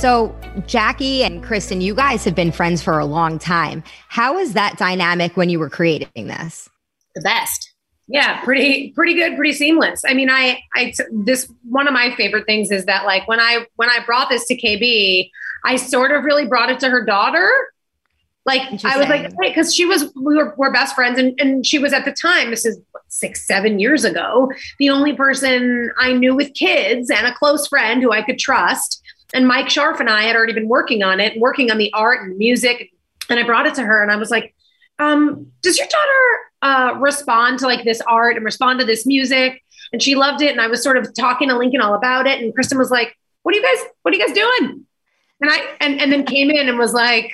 So, 0.00 0.34
Jackie 0.66 1.22
and 1.24 1.42
Kristen, 1.42 1.82
you 1.82 1.94
guys 1.94 2.24
have 2.24 2.34
been 2.34 2.52
friends 2.52 2.82
for 2.82 2.98
a 2.98 3.04
long 3.04 3.38
time. 3.38 3.84
How 4.08 4.36
was 4.36 4.54
that 4.54 4.78
dynamic 4.78 5.36
when 5.36 5.50
you 5.50 5.58
were 5.58 5.68
creating 5.68 6.26
this? 6.26 6.70
The 7.14 7.20
best. 7.20 7.74
Yeah, 8.08 8.42
pretty 8.42 8.92
pretty 8.92 9.12
good, 9.12 9.36
pretty 9.36 9.52
seamless. 9.52 10.02
I 10.06 10.14
mean, 10.14 10.30
I 10.30 10.62
I 10.74 10.94
this 11.12 11.52
one 11.68 11.86
of 11.86 11.92
my 11.92 12.14
favorite 12.16 12.46
things 12.46 12.70
is 12.70 12.86
that 12.86 13.04
like 13.04 13.28
when 13.28 13.40
I 13.40 13.66
when 13.76 13.90
I 13.90 13.98
brought 14.06 14.30
this 14.30 14.46
to 14.46 14.56
KB, 14.56 15.30
I 15.66 15.76
sort 15.76 16.12
of 16.12 16.24
really 16.24 16.46
brought 16.46 16.70
it 16.70 16.80
to 16.80 16.88
her 16.88 17.04
daughter. 17.04 17.50
Like 18.46 18.62
I 18.84 18.96
was 18.96 19.08
like, 19.08 19.22
hey, 19.22 19.48
because 19.48 19.74
she 19.74 19.84
was 19.84 20.10
we 20.16 20.34
were, 20.34 20.54
were 20.56 20.72
best 20.72 20.94
friends, 20.94 21.18
and 21.18 21.38
and 21.38 21.66
she 21.66 21.78
was 21.78 21.92
at 21.92 22.06
the 22.06 22.12
time. 22.12 22.50
This 22.50 22.64
is 22.64 22.80
what, 22.92 23.02
six 23.08 23.46
seven 23.46 23.78
years 23.78 24.04
ago. 24.04 24.50
The 24.78 24.88
only 24.88 25.12
person 25.12 25.92
I 25.98 26.14
knew 26.14 26.34
with 26.34 26.54
kids 26.54 27.10
and 27.10 27.26
a 27.26 27.34
close 27.34 27.68
friend 27.68 28.02
who 28.02 28.12
I 28.12 28.22
could 28.22 28.38
trust. 28.38 29.02
And 29.34 29.46
Mike 29.46 29.66
Scharf 29.66 30.00
and 30.00 30.08
I 30.08 30.22
had 30.22 30.36
already 30.36 30.54
been 30.54 30.68
working 30.68 31.02
on 31.02 31.20
it, 31.20 31.38
working 31.38 31.70
on 31.70 31.78
the 31.78 31.92
art 31.92 32.22
and 32.22 32.36
music. 32.38 32.90
And 33.28 33.38
I 33.38 33.44
brought 33.44 33.66
it 33.66 33.74
to 33.74 33.82
her, 33.82 34.02
and 34.02 34.10
I 34.10 34.16
was 34.16 34.30
like, 34.30 34.54
um, 34.98 35.52
"Does 35.60 35.78
your 35.78 35.86
daughter 35.86 36.38
uh, 36.62 36.98
respond 36.98 37.58
to 37.58 37.66
like 37.66 37.84
this 37.84 38.00
art 38.08 38.36
and 38.36 38.44
respond 38.44 38.80
to 38.80 38.86
this 38.86 39.04
music?" 39.04 39.62
And 39.92 40.02
she 40.02 40.14
loved 40.14 40.40
it. 40.40 40.50
And 40.50 40.62
I 40.62 40.66
was 40.68 40.82
sort 40.82 40.96
of 40.96 41.12
talking 41.14 41.50
to 41.50 41.58
Lincoln 41.58 41.82
all 41.82 41.94
about 41.94 42.26
it. 42.26 42.40
And 42.40 42.54
Kristen 42.54 42.78
was 42.78 42.90
like, 42.90 43.14
"What 43.42 43.54
are 43.54 43.58
you 43.58 43.62
guys? 43.62 43.84
What 44.00 44.14
are 44.14 44.16
you 44.16 44.26
guys 44.26 44.34
doing?" 44.34 44.86
And 45.42 45.50
I 45.50 45.76
and 45.80 46.00
and 46.00 46.10
then 46.10 46.24
came 46.24 46.50
in 46.50 46.70
and 46.70 46.78
was 46.78 46.94
like 46.94 47.30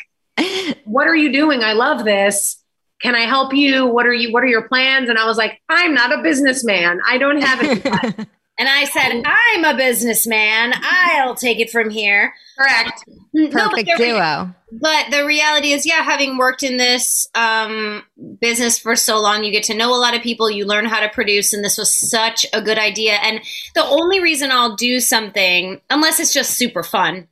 what 0.85 1.07
are 1.07 1.17
you 1.17 1.33
doing? 1.33 1.63
I 1.63 1.73
love 1.73 2.05
this. 2.05 2.63
Can 3.03 3.15
I 3.15 3.27
help 3.27 3.53
you? 3.53 3.87
What 3.87 4.07
are 4.07 4.15
you 4.15 4.33
what 4.33 4.43
are 4.43 4.49
your 4.49 4.69
plans? 4.69 5.09
And 5.09 5.19
I 5.19 5.27
was 5.27 5.37
like, 5.37 5.61
I'm 5.69 5.95
not 5.95 6.19
a 6.19 6.23
businessman. 6.23 7.01
I 7.07 7.19
don't 7.19 7.43
have 7.43 7.59
it. 7.63 8.29
And 8.59 8.69
I 8.69 8.85
said, 8.85 9.23
I'm 9.25 9.65
a 9.65 9.77
businessman. 9.77 10.73
I'll 10.83 11.35
take 11.35 11.61
it 11.61 11.71
from 11.71 11.91
here. 11.91 12.33
Correct. 12.57 13.05
Perfect 13.35 13.55
no, 13.55 13.71
but 13.71 13.85
duo. 13.99 14.55
But 14.73 15.11
the 15.11 15.27
reality 15.27 15.73
is, 15.73 15.85
yeah, 15.85 16.03
having 16.03 16.39
worked 16.39 16.63
in 16.63 16.79
this 16.79 17.29
um, 17.35 18.03
business 18.41 18.79
for 18.79 18.97
so 18.97 19.21
long, 19.21 19.45
you 19.45 19.53
get 19.53 19.65
to 19.65 19.75
know 19.75 19.95
a 19.95 20.01
lot 20.01 20.17
of 20.17 20.23
people. 20.23 20.51
You 20.51 20.65
learn 20.65 20.87
how 20.87 21.01
to 21.01 21.11
produce, 21.11 21.53
and 21.53 21.63
this 21.63 21.77
was 21.77 21.95
such 21.95 22.47
a 22.55 22.63
good 22.63 22.79
idea. 22.79 23.19
And 23.23 23.43
the 23.75 23.85
only 23.85 24.21
reason 24.21 24.51
I'll 24.51 24.75
do 24.75 25.01
something, 25.01 25.81
unless 25.91 26.19
it's 26.19 26.33
just 26.33 26.55
super 26.55 26.83
fun, 26.83 27.29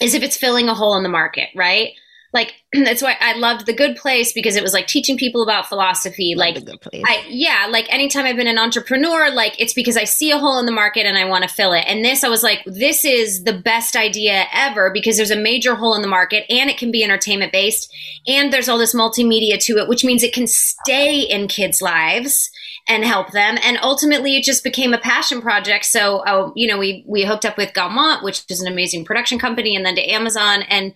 is 0.00 0.14
if 0.14 0.24
it's 0.24 0.36
filling 0.36 0.68
a 0.68 0.74
hole 0.74 0.96
in 0.96 1.04
the 1.04 1.08
market, 1.08 1.48
right? 1.54 1.90
Like 2.36 2.54
that's 2.72 3.02
why 3.02 3.16
I 3.20 3.36
loved 3.36 3.66
the 3.66 3.72
good 3.72 3.96
place 3.96 4.32
because 4.32 4.54
it 4.54 4.62
was 4.62 4.72
like 4.72 4.86
teaching 4.86 5.16
people 5.16 5.42
about 5.42 5.66
philosophy. 5.66 6.34
Like, 6.36 6.56
I, 7.04 7.24
yeah, 7.28 7.66
like 7.68 7.92
anytime 7.92 8.26
I've 8.26 8.36
been 8.36 8.46
an 8.46 8.58
entrepreneur, 8.58 9.30
like 9.30 9.60
it's 9.60 9.72
because 9.72 9.96
I 9.96 10.04
see 10.04 10.30
a 10.30 10.38
hole 10.38 10.60
in 10.60 10.66
the 10.66 10.72
market 10.72 11.06
and 11.06 11.18
I 11.18 11.24
want 11.24 11.42
to 11.42 11.48
fill 11.48 11.72
it. 11.72 11.84
And 11.88 12.04
this, 12.04 12.22
I 12.22 12.28
was 12.28 12.42
like, 12.42 12.62
this 12.66 13.04
is 13.04 13.42
the 13.44 13.58
best 13.58 13.96
idea 13.96 14.44
ever 14.52 14.90
because 14.92 15.16
there's 15.16 15.30
a 15.30 15.36
major 15.36 15.74
hole 15.74 15.94
in 15.94 16.02
the 16.02 16.08
market 16.08 16.44
and 16.48 16.70
it 16.70 16.78
can 16.78 16.92
be 16.92 17.02
entertainment 17.02 17.50
based. 17.50 17.92
And 18.28 18.52
there's 18.52 18.68
all 18.68 18.78
this 18.78 18.94
multimedia 18.94 19.58
to 19.64 19.78
it, 19.78 19.88
which 19.88 20.04
means 20.04 20.22
it 20.22 20.34
can 20.34 20.46
stay 20.46 21.22
in 21.22 21.48
kids' 21.48 21.82
lives 21.82 22.50
and 22.88 23.04
help 23.04 23.32
them. 23.32 23.58
And 23.62 23.78
ultimately, 23.82 24.36
it 24.36 24.44
just 24.44 24.62
became 24.62 24.94
a 24.94 24.98
passion 24.98 25.40
project. 25.40 25.86
So, 25.86 26.18
uh, 26.18 26.52
you 26.54 26.68
know, 26.68 26.78
we 26.78 27.04
we 27.06 27.24
hooked 27.24 27.44
up 27.44 27.56
with 27.56 27.72
Gaumont, 27.72 28.22
which 28.22 28.44
is 28.48 28.60
an 28.60 28.70
amazing 28.70 29.04
production 29.04 29.38
company, 29.38 29.74
and 29.74 29.84
then 29.84 29.96
to 29.96 30.02
Amazon 30.02 30.62
and 30.62 30.94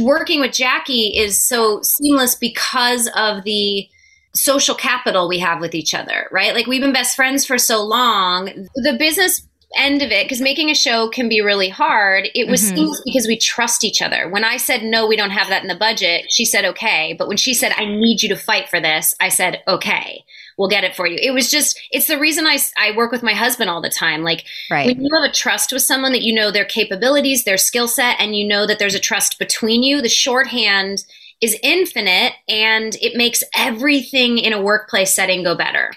working 0.00 0.40
with 0.40 0.52
Jackie 0.52 1.16
is 1.16 1.42
so 1.42 1.80
seamless 1.82 2.34
because 2.34 3.08
of 3.16 3.44
the 3.44 3.88
social 4.34 4.74
capital 4.74 5.28
we 5.28 5.38
have 5.38 5.60
with 5.60 5.74
each 5.74 5.94
other, 5.94 6.28
right? 6.30 6.54
Like 6.54 6.66
we've 6.66 6.82
been 6.82 6.92
best 6.92 7.16
friends 7.16 7.44
for 7.44 7.58
so 7.58 7.82
long. 7.82 8.68
The 8.74 8.96
business 8.98 9.46
end 9.76 10.02
of 10.02 10.10
it, 10.10 10.24
because 10.24 10.40
making 10.40 10.70
a 10.70 10.74
show 10.74 11.08
can 11.08 11.28
be 11.28 11.40
really 11.40 11.68
hard, 11.68 12.28
it 12.34 12.48
was 12.48 12.62
mm-hmm. 12.62 12.76
seamless 12.76 13.02
because 13.04 13.26
we 13.26 13.38
trust 13.38 13.84
each 13.84 14.00
other. 14.00 14.28
When 14.28 14.44
I 14.44 14.58
said, 14.58 14.82
no, 14.82 15.06
we 15.06 15.16
don't 15.16 15.30
have 15.30 15.48
that 15.48 15.62
in 15.62 15.68
the 15.68 15.74
budget, 15.74 16.26
she 16.30 16.44
said, 16.44 16.64
okay. 16.64 17.14
But 17.18 17.28
when 17.28 17.36
she 17.36 17.54
said, 17.54 17.72
I 17.76 17.84
need 17.84 18.22
you 18.22 18.28
to 18.28 18.36
fight 18.36 18.68
for 18.68 18.80
this, 18.80 19.14
I 19.20 19.28
said, 19.28 19.62
okay 19.66 20.24
we'll 20.56 20.68
get 20.68 20.84
it 20.84 20.94
for 20.94 21.06
you. 21.06 21.18
It 21.20 21.32
was 21.32 21.50
just, 21.50 21.78
it's 21.90 22.06
the 22.06 22.18
reason 22.18 22.46
I, 22.46 22.58
I 22.78 22.96
work 22.96 23.12
with 23.12 23.22
my 23.22 23.34
husband 23.34 23.70
all 23.70 23.82
the 23.82 23.90
time. 23.90 24.22
Like 24.22 24.44
right. 24.70 24.86
when 24.86 25.04
you 25.04 25.10
have 25.14 25.30
a 25.30 25.34
trust 25.34 25.72
with 25.72 25.82
someone 25.82 26.12
that 26.12 26.22
you 26.22 26.34
know 26.34 26.50
their 26.50 26.64
capabilities, 26.64 27.44
their 27.44 27.58
skill 27.58 27.88
set, 27.88 28.16
and 28.18 28.36
you 28.36 28.46
know 28.46 28.66
that 28.66 28.78
there's 28.78 28.94
a 28.94 29.00
trust 29.00 29.38
between 29.38 29.82
you, 29.82 30.00
the 30.00 30.08
shorthand 30.08 31.04
is 31.40 31.58
infinite 31.62 32.32
and 32.48 32.96
it 32.96 33.16
makes 33.16 33.44
everything 33.54 34.38
in 34.38 34.52
a 34.52 34.62
workplace 34.62 35.14
setting 35.14 35.42
go 35.42 35.54
better. 35.54 35.92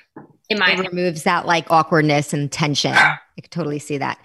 It 0.49 0.89
removes 0.89 1.23
that 1.23 1.45
like 1.45 1.69
awkwardness 1.69 2.33
and 2.33 2.51
tension. 2.51 2.93
I 3.39 3.41
could 3.41 3.51
totally 3.51 3.79
see 3.79 3.97
that. 3.97 4.19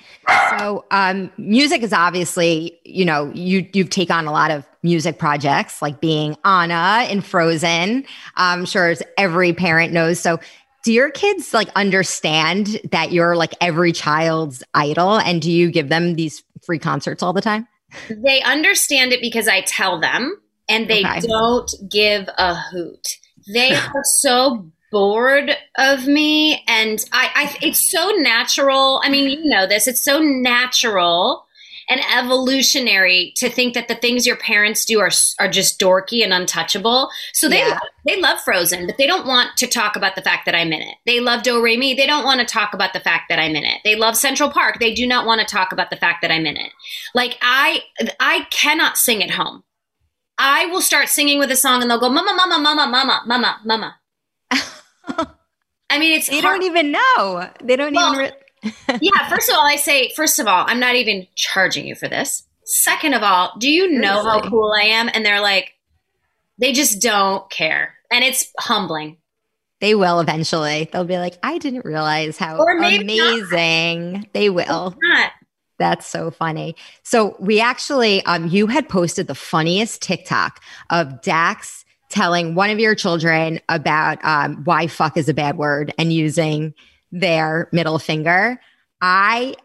So, 0.59 0.85
um, 0.91 1.31
music 1.37 1.83
is 1.83 1.93
obviously, 1.93 2.79
you 2.85 3.05
know, 3.05 3.31
you 3.35 3.67
you 3.73 3.85
take 3.85 4.11
on 4.11 4.27
a 4.27 4.33
lot 4.33 4.51
of 4.51 4.67
music 4.83 5.19
projects 5.19 5.81
like 5.81 6.01
being 6.01 6.37
Anna 6.45 7.07
in 7.09 7.21
Frozen. 7.21 8.05
I'm 8.37 8.65
sure 8.65 8.89
as 8.89 9.03
every 9.17 9.53
parent 9.53 9.93
knows. 9.93 10.19
So, 10.19 10.41
do 10.83 10.93
your 10.93 11.11
kids 11.11 11.55
like 11.55 11.69
understand 11.77 12.81
that 12.91 13.13
you're 13.13 13.37
like 13.37 13.55
every 13.61 13.93
child's 13.93 14.63
idol, 14.75 15.19
and 15.19 15.41
do 15.41 15.51
you 15.51 15.71
give 15.71 15.89
them 15.89 16.15
these 16.15 16.43
free 16.65 16.79
concerts 16.79 17.23
all 17.23 17.33
the 17.33 17.41
time? 17.41 17.69
They 18.09 18.43
understand 18.43 19.13
it 19.13 19.21
because 19.21 19.47
I 19.47 19.61
tell 19.61 20.01
them, 20.01 20.37
and 20.69 20.89
they 20.89 21.05
okay. 21.05 21.21
don't 21.21 21.71
give 21.91 22.29
a 22.37 22.55
hoot. 22.55 23.07
They 23.53 23.75
are 23.95 24.03
so 24.17 24.71
bored 24.95 25.57
of 25.77 26.07
me 26.07 26.63
and 26.69 27.05
I, 27.13 27.31
I 27.35 27.57
it's 27.61 27.91
so 27.91 28.11
natural 28.11 29.01
i 29.03 29.11
mean 29.11 29.29
you 29.29 29.45
know 29.45 29.67
this 29.67 29.89
it's 29.89 30.05
so 30.05 30.21
natural 30.21 31.45
and 31.89 32.01
evolutionary 32.17 33.33
to 33.37 33.51
think 33.51 33.75
that 33.75 33.89
the 33.89 33.95
things 33.95 34.27
your 34.27 34.37
parents 34.37 34.85
do 34.85 35.01
are 35.01 35.11
are 35.39 35.49
just 35.49 35.79
dorky 35.79 36.23
and 36.23 36.33
untouchable. 36.33 37.11
So 37.33 37.49
they 37.49 37.59
yeah. 37.59 37.79
they 38.07 38.21
love 38.21 38.41
Frozen, 38.41 38.87
but 38.87 38.97
they 38.97 39.07
don't 39.07 39.27
want 39.27 39.57
to 39.59 39.67
talk 39.67 39.97
about 39.97 40.15
the 40.15 40.23
fact 40.23 40.47
that 40.47 40.55
I'm 40.55 40.73
in 40.73 40.81
it. 40.81 40.97
They 41.07 41.21
love 41.21 41.43
Do 41.43 41.63
Re 41.63 41.77
Mi. 41.77 41.95
They 41.95 42.07
don't 42.07 42.25
want 42.25 42.41
to 42.41 42.47
talk 42.47 42.73
about 42.75 42.93
the 42.93 43.01
fact 43.01 43.25
that 43.29 43.39
I'm 43.39 43.55
in 43.55 43.65
it. 43.65 43.81
They 43.85 43.97
love 43.97 44.17
Central 44.17 44.51
Park. 44.51 44.79
They 44.81 44.95
do 44.95 45.07
not 45.07 45.27
want 45.27 45.41
to 45.41 45.47
talk 45.47 45.73
about 45.73 45.91
the 45.91 45.97
fact 45.97 46.23
that 46.23 46.31
I'm 46.31 46.47
in 46.47 46.57
it. 46.57 46.73
Like 47.15 47.39
I 47.43 47.81
I 48.19 48.47
cannot 48.51 48.97
sing 48.97 49.23
at 49.23 49.31
home. 49.31 49.65
I 50.39 50.67
will 50.67 50.81
start 50.81 51.09
singing 51.09 51.39
with 51.39 51.51
a 51.51 51.57
song 51.57 51.83
and 51.83 51.91
they'll 51.91 52.01
go 52.01 52.09
mama 52.09 52.35
mama 52.35 52.59
mama 52.59 52.87
mama 52.87 53.23
mama 53.27 53.61
mama 53.65 53.97
I 55.09 55.99
mean, 55.99 56.17
it's 56.19 56.29
they 56.29 56.41
hard. 56.41 56.61
don't 56.61 56.71
even 56.71 56.93
know. 56.93 57.51
They 57.63 57.77
don't 57.77 57.95
well, 57.95 58.15
even. 58.15 58.33
Re- 58.65 58.71
yeah, 59.01 59.29
first 59.29 59.51
of 59.51 59.57
all, 59.57 59.67
I 59.67 59.77
say, 59.77 60.11
first 60.17 60.39
of 60.39 60.47
all, 60.47 60.65
I'm 60.67 60.81
not 60.81 60.97
even 60.97 61.27
charging 61.35 61.87
you 61.87 61.95
for 61.95 62.09
this. 62.09 62.45
Second 62.65 63.15
of 63.15 63.23
all, 63.23 63.53
do 63.59 63.71
you 63.71 63.91
know 63.91 64.23
how 64.23 64.41
cool 64.49 64.73
I 64.73 64.85
am? 64.85 65.11
And 65.13 65.25
they're 65.25 65.41
like, 65.41 65.75
they 66.59 66.73
just 66.73 67.03
don't 67.03 67.49
care. 67.51 67.95
And 68.11 68.25
it's 68.25 68.51
humbling. 68.59 69.19
They 69.81 69.95
will 69.95 70.21
eventually. 70.21 70.89
They'll 70.91 71.05
be 71.05 71.19
like, 71.19 71.37
I 71.43 71.59
didn't 71.59 71.85
realize 71.85 72.39
how 72.39 72.65
maybe 72.79 73.19
not. 73.19 73.35
amazing. 73.35 74.29
They 74.33 74.49
will. 74.49 74.97
That's 75.79 76.07
so 76.07 76.31
funny. 76.31 76.77
So 77.03 77.37
we 77.39 77.61
actually, 77.61 78.25
um, 78.25 78.49
you 78.49 78.67
had 78.67 78.89
posted 78.89 79.27
the 79.27 79.35
funniest 79.35 80.01
TikTok 80.01 80.63
of 80.91 81.21
Dax 81.21 81.84
telling 82.15 82.55
one 82.55 82.71
of 82.71 82.79
your 82.79 82.95
children 82.95 83.61
about 83.69 84.25
um, 84.25 84.63
why 84.65 84.87
fuck 84.87 85.17
is 85.17 85.29
a 85.29 85.35
bad 85.35 85.59
word 85.59 85.93
and 85.99 86.13
using 86.13 86.73
their 87.11 87.69
middle 87.73 87.99
finger. 87.99 88.61
I, 89.01 89.57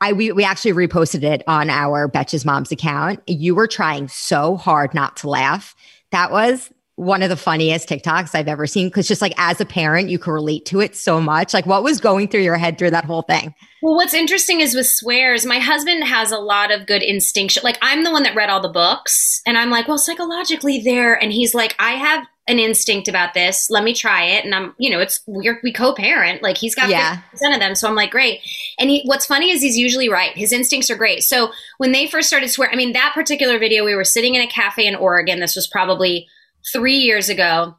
I 0.00 0.14
we, 0.14 0.32
we 0.32 0.44
actually 0.44 0.72
reposted 0.72 1.22
it 1.22 1.42
on 1.46 1.68
our 1.68 2.08
Betches 2.08 2.46
Mom's 2.46 2.72
account. 2.72 3.20
You 3.28 3.54
were 3.54 3.66
trying 3.66 4.08
so 4.08 4.56
hard 4.56 4.94
not 4.94 5.18
to 5.18 5.28
laugh. 5.28 5.76
That 6.10 6.30
was 6.32 6.70
one 6.96 7.22
of 7.22 7.28
the 7.28 7.36
funniest 7.36 7.88
TikToks 7.88 8.34
I've 8.34 8.48
ever 8.48 8.66
seen. 8.66 8.90
Cause 8.90 9.08
just 9.08 9.20
like 9.20 9.34
as 9.36 9.60
a 9.60 9.64
parent, 9.64 10.10
you 10.10 10.18
can 10.18 10.32
relate 10.32 10.64
to 10.66 10.80
it 10.80 10.94
so 10.94 11.20
much. 11.20 11.52
Like 11.52 11.66
what 11.66 11.82
was 11.82 12.00
going 12.00 12.28
through 12.28 12.42
your 12.42 12.56
head 12.56 12.78
through 12.78 12.90
that 12.90 13.04
whole 13.04 13.22
thing? 13.22 13.54
Well, 13.84 13.96
what's 13.96 14.14
interesting 14.14 14.60
is 14.60 14.74
with 14.74 14.86
swears, 14.86 15.44
my 15.44 15.58
husband 15.58 16.04
has 16.04 16.32
a 16.32 16.38
lot 16.38 16.70
of 16.70 16.86
good 16.86 17.02
instinct. 17.02 17.62
Like, 17.62 17.76
I'm 17.82 18.02
the 18.02 18.10
one 18.10 18.22
that 18.22 18.34
read 18.34 18.48
all 18.48 18.62
the 18.62 18.70
books, 18.70 19.42
and 19.44 19.58
I'm 19.58 19.68
like, 19.68 19.88
well, 19.88 19.98
psychologically, 19.98 20.80
there. 20.80 21.12
And 21.22 21.30
he's 21.30 21.54
like, 21.54 21.76
I 21.78 21.90
have 21.90 22.26
an 22.48 22.58
instinct 22.58 23.08
about 23.08 23.34
this. 23.34 23.68
Let 23.68 23.84
me 23.84 23.92
try 23.92 24.24
it. 24.24 24.44
And 24.46 24.54
I'm, 24.54 24.74
you 24.78 24.88
know, 24.88 25.00
it's 25.00 25.20
we're, 25.26 25.60
we 25.62 25.70
co-parent. 25.70 26.42
Like, 26.42 26.56
he's 26.56 26.74
got 26.74 26.88
Yeah. 26.88 27.18
50% 27.34 27.52
of 27.52 27.60
them. 27.60 27.74
So 27.74 27.86
I'm 27.86 27.94
like, 27.94 28.10
great. 28.10 28.40
And 28.78 28.88
he, 28.88 29.02
what's 29.04 29.26
funny 29.26 29.50
is 29.50 29.60
he's 29.60 29.76
usually 29.76 30.08
right. 30.08 30.34
His 30.34 30.50
instincts 30.50 30.88
are 30.88 30.96
great. 30.96 31.22
So 31.22 31.52
when 31.76 31.92
they 31.92 32.06
first 32.06 32.28
started 32.28 32.48
swear, 32.48 32.70
I 32.72 32.76
mean, 32.76 32.94
that 32.94 33.12
particular 33.14 33.58
video, 33.58 33.84
we 33.84 33.94
were 33.94 34.04
sitting 34.04 34.34
in 34.34 34.40
a 34.40 34.46
cafe 34.46 34.86
in 34.86 34.94
Oregon. 34.94 35.40
This 35.40 35.56
was 35.56 35.66
probably 35.66 36.26
three 36.72 36.96
years 36.96 37.28
ago. 37.28 37.76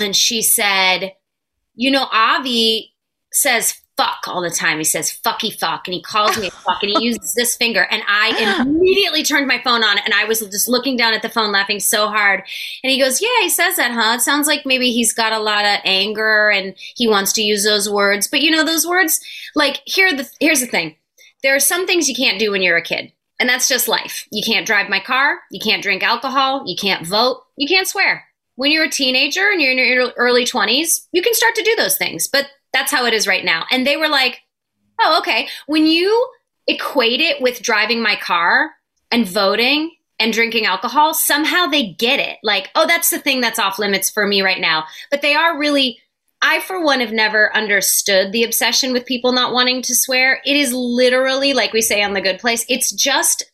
And 0.00 0.14
she 0.14 0.42
said, 0.42 1.12
you 1.74 1.90
know, 1.90 2.06
Avi 2.12 2.94
says 3.32 3.80
fuck 3.96 4.24
all 4.26 4.42
the 4.42 4.50
time. 4.50 4.78
He 4.78 4.84
says 4.84 5.18
fucky 5.24 5.58
fuck 5.58 5.86
and 5.86 5.94
he 5.94 6.02
calls 6.02 6.38
me 6.38 6.48
a 6.48 6.50
fuck 6.64 6.82
and 6.82 6.92
he 6.92 7.04
uses 7.04 7.34
this 7.34 7.56
finger. 7.56 7.86
And 7.90 8.02
I 8.06 8.60
immediately 8.60 9.22
turned 9.22 9.46
my 9.46 9.60
phone 9.62 9.82
on 9.82 9.98
and 9.98 10.12
I 10.12 10.24
was 10.24 10.40
just 10.40 10.68
looking 10.68 10.96
down 10.96 11.14
at 11.14 11.22
the 11.22 11.28
phone 11.28 11.52
laughing 11.52 11.80
so 11.80 12.08
hard. 12.08 12.42
And 12.82 12.90
he 12.90 13.00
goes, 13.00 13.22
Yeah, 13.22 13.28
he 13.40 13.48
says 13.48 13.76
that, 13.76 13.92
huh? 13.92 14.16
It 14.16 14.20
sounds 14.20 14.46
like 14.46 14.66
maybe 14.66 14.92
he's 14.92 15.12
got 15.12 15.32
a 15.32 15.38
lot 15.38 15.64
of 15.64 15.80
anger 15.84 16.50
and 16.50 16.74
he 16.94 17.08
wants 17.08 17.32
to 17.34 17.42
use 17.42 17.64
those 17.64 17.88
words. 17.88 18.26
But 18.26 18.42
you 18.42 18.50
know, 18.50 18.64
those 18.64 18.86
words, 18.86 19.20
like 19.54 19.82
here 19.86 20.14
the 20.14 20.28
here's 20.40 20.60
the 20.60 20.66
thing. 20.66 20.96
There 21.42 21.54
are 21.54 21.60
some 21.60 21.86
things 21.86 22.08
you 22.08 22.14
can't 22.14 22.38
do 22.38 22.50
when 22.50 22.62
you're 22.62 22.76
a 22.76 22.82
kid. 22.82 23.12
And 23.38 23.48
that's 23.48 23.68
just 23.68 23.88
life. 23.88 24.26
You 24.30 24.42
can't 24.46 24.66
drive 24.66 24.88
my 24.88 25.00
car, 25.00 25.40
you 25.50 25.60
can't 25.60 25.82
drink 25.82 26.02
alcohol, 26.02 26.64
you 26.66 26.76
can't 26.76 27.06
vote, 27.06 27.42
you 27.56 27.68
can't 27.68 27.86
swear. 27.86 28.24
When 28.54 28.70
you're 28.70 28.84
a 28.84 28.90
teenager 28.90 29.50
and 29.50 29.60
you're 29.60 29.72
in 29.72 29.78
your 29.78 30.12
early 30.16 30.44
20s, 30.44 31.06
you 31.12 31.22
can 31.22 31.34
start 31.34 31.54
to 31.56 31.62
do 31.62 31.76
those 31.76 31.98
things. 31.98 32.28
But 32.28 32.46
that's 32.72 32.90
how 32.90 33.04
it 33.04 33.12
is 33.12 33.26
right 33.26 33.44
now. 33.44 33.64
And 33.70 33.86
they 33.86 33.96
were 33.96 34.08
like, 34.08 34.40
oh, 35.00 35.18
okay. 35.20 35.48
When 35.66 35.86
you 35.86 36.28
equate 36.66 37.20
it 37.20 37.42
with 37.42 37.62
driving 37.62 38.02
my 38.02 38.16
car 38.16 38.70
and 39.10 39.28
voting 39.28 39.94
and 40.18 40.32
drinking 40.32 40.64
alcohol, 40.64 41.12
somehow 41.12 41.66
they 41.66 41.92
get 41.92 42.18
it. 42.18 42.38
Like, 42.42 42.70
oh, 42.74 42.86
that's 42.86 43.10
the 43.10 43.18
thing 43.18 43.40
that's 43.40 43.58
off 43.58 43.78
limits 43.78 44.08
for 44.08 44.26
me 44.26 44.40
right 44.40 44.60
now. 44.60 44.84
But 45.10 45.20
they 45.20 45.34
are 45.34 45.58
really, 45.58 45.98
I, 46.42 46.60
for 46.60 46.84
one, 46.84 47.00
have 47.00 47.12
never 47.12 47.54
understood 47.56 48.30
the 48.32 48.44
obsession 48.44 48.92
with 48.92 49.06
people 49.06 49.32
not 49.32 49.52
wanting 49.52 49.82
to 49.82 49.94
swear. 49.94 50.40
It 50.44 50.56
is 50.56 50.72
literally, 50.72 51.54
like 51.54 51.72
we 51.72 51.80
say 51.80 52.02
on 52.02 52.12
The 52.12 52.20
Good 52.20 52.38
Place, 52.38 52.64
it's 52.68 52.92
just 52.92 53.50